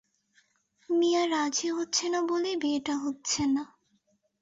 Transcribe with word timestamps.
মিয়া 0.89 1.23
রাজি 1.27 1.67
হচ্ছে 1.69 2.05
না 2.09 2.19
বলেই 2.21 2.55
বিয়েটা 2.55 2.95
হচ্ছে 2.97 3.41
না। 3.47 3.63